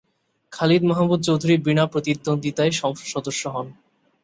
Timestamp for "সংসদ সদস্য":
2.73-3.43